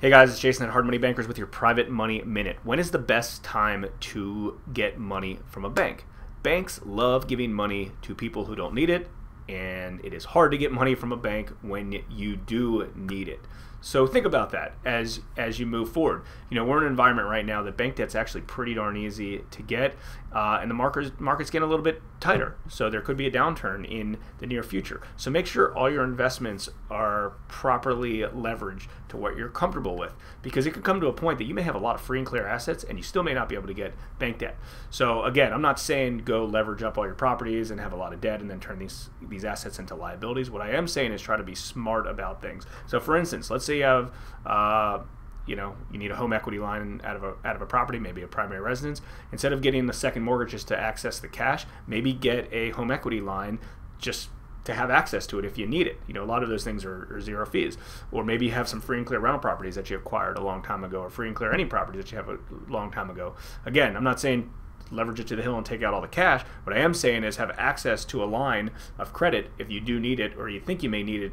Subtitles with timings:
[0.00, 2.58] Hey guys, it's Jason at Hard Money Bankers with your Private Money Minute.
[2.64, 6.04] When is the best time to get money from a bank?
[6.42, 9.08] Banks love giving money to people who don't need it,
[9.48, 13.40] and it is hard to get money from a bank when you do need it.
[13.80, 16.22] So think about that as as you move forward.
[16.48, 19.44] You know, we're in an environment right now that bank debt's actually pretty darn easy
[19.50, 19.94] to get,
[20.34, 22.56] uh, and the market's market's getting a little bit tighter.
[22.66, 25.02] So there could be a downturn in the near future.
[25.18, 30.64] So make sure all your investments are properly leveraged to what you're comfortable with, because
[30.64, 32.26] it could come to a point that you may have a lot of free and
[32.26, 34.56] clear assets, and you still may not be able to get bank debt.
[34.88, 38.14] So again, I'm not saying go leverage up all your properties and have a lot
[38.14, 40.50] of debt and then turn these these assets into liabilities.
[40.50, 42.64] What I am saying is try to be smart about things.
[42.86, 44.12] So for instance, let's say you have
[44.46, 45.00] uh,
[45.46, 47.98] you know you need a home equity line out of a out of a property,
[47.98, 49.00] maybe a primary residence.
[49.32, 52.90] Instead of getting the second mortgage just to access the cash, maybe get a home
[52.90, 53.58] equity line
[53.98, 54.28] just
[54.64, 56.00] to have access to it if you need it.
[56.06, 57.76] You know, a lot of those things are, are, zero fees.
[58.10, 60.62] Or maybe you have some free and clear rental properties that you acquired a long
[60.62, 62.38] time ago, or free and clear any properties that you have a
[62.68, 63.34] long time ago.
[63.66, 64.50] Again, I'm not saying
[64.90, 66.42] leverage it to the hill and take out all the cash.
[66.64, 69.98] What I am saying is have access to a line of credit if you do
[69.98, 71.32] need it or you think you may need it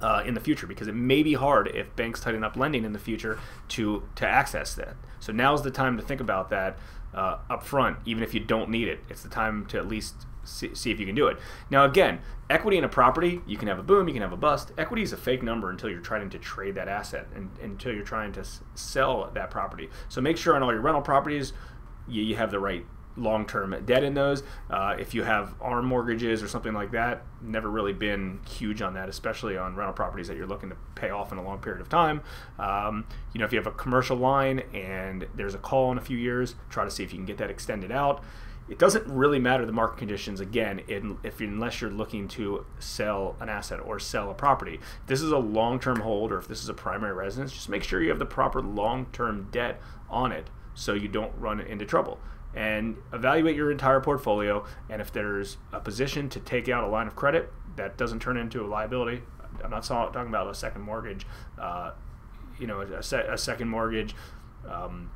[0.00, 2.92] uh, in the future because it may be hard if banks tighten up lending in
[2.92, 4.96] the future to to access that.
[5.20, 6.76] So now's the time to think about that
[7.14, 9.00] uh, up front, even if you don't need it.
[9.08, 11.38] It's the time to at least see, see, if you can do it.
[11.70, 12.20] Now again,
[12.50, 14.72] equity in a property, you can have a boom, you can have a bust.
[14.76, 18.04] Equity is a fake number until you're trying to trade that asset and until you're
[18.04, 19.88] trying to sell that property.
[20.08, 21.52] So make sure on all your rental properties
[22.12, 22.84] you, you have the right
[23.16, 24.42] long-term debt in those.
[24.70, 28.94] Uh, if you have ARM mortgages or something like that, never really been huge on
[28.94, 31.80] that, especially on rental properties that you're looking to pay off in a long period
[31.80, 32.22] of time.
[32.58, 36.00] Um, you know, if you have a commercial line and there's a call in a
[36.00, 38.22] few years, try to see if you can get that extended out.
[38.68, 43.36] It doesn't really matter the market conditions again, in, if unless you're looking to sell
[43.40, 44.76] an asset or sell a property.
[44.76, 47.82] If this is a long-term hold or if this is a primary residence, just make
[47.82, 52.18] sure you have the proper long-term debt on it so you don't run into trouble
[52.54, 54.64] and evaluate your entire portfolio.
[54.90, 58.36] And if there's a position to take out a line of credit that doesn't turn
[58.36, 59.22] into a liability,
[59.62, 61.26] I'm not talking about a second mortgage,
[61.58, 61.92] uh,
[62.58, 64.14] you know, a, a second mortgage
[64.68, 65.10] um,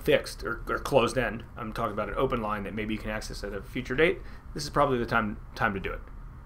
[0.00, 1.44] fixed or, or, closed end.
[1.56, 4.18] I'm talking about an open line that maybe you can access at a future date.
[4.54, 6.00] This is probably the time time to do it.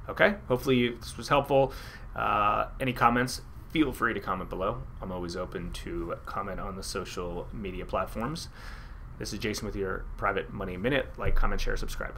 [0.08, 0.34] Okay.
[0.48, 1.72] Hopefully this was helpful.
[2.14, 3.40] Uh, any comments?
[3.74, 4.84] Feel free to comment below.
[5.02, 8.46] I'm always open to comment on the social media platforms.
[9.18, 11.08] This is Jason with your Private Money Minute.
[11.18, 12.12] Like, comment, share, subscribe.